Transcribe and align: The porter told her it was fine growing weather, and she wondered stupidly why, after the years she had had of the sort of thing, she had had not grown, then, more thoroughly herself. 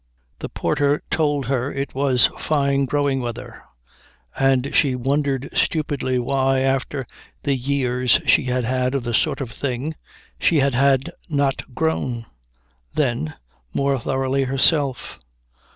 The 0.39 0.49
porter 0.49 1.03
told 1.11 1.45
her 1.45 1.71
it 1.71 1.93
was 1.93 2.31
fine 2.47 2.85
growing 2.85 3.21
weather, 3.21 3.61
and 4.35 4.71
she 4.73 4.95
wondered 4.95 5.51
stupidly 5.53 6.17
why, 6.17 6.61
after 6.61 7.05
the 7.43 7.55
years 7.55 8.19
she 8.25 8.45
had 8.45 8.63
had 8.63 8.95
of 8.95 9.03
the 9.03 9.13
sort 9.13 9.41
of 9.41 9.51
thing, 9.51 9.93
she 10.39 10.57
had 10.57 10.73
had 10.73 11.11
not 11.29 11.75
grown, 11.75 12.25
then, 12.95 13.35
more 13.75 13.99
thoroughly 13.99 14.45
herself. 14.45 15.19